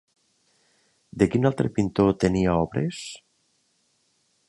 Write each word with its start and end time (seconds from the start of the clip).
De 1.23 1.27
quin 1.35 1.45
altre 1.51 1.73
pintor 1.77 2.11
tenia 2.25 2.59
obres? 2.65 3.07